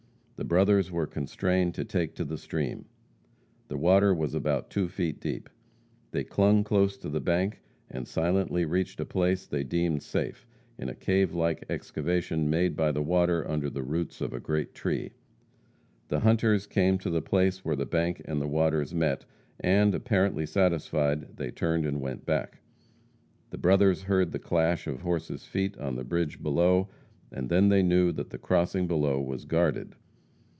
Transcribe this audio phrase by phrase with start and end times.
[0.37, 2.85] The brothers were constrained to take to the stream.
[3.67, 5.49] The water was about two feet deep.
[6.09, 7.59] They clung close to the bank,
[7.91, 10.47] and silently reached a place they deemed safe,
[10.79, 14.73] in a cave like excavation made by the water under the roots of a great
[14.73, 15.11] tree.
[16.07, 19.25] The hunters came to the place where the bank and the waters met,
[19.59, 22.61] and, apparently satisfied, they turned and went back.
[23.51, 26.89] The brothers heard the clash of horses' feet on a bridge below,
[27.31, 29.93] and then they knew that the crossing below was guarded.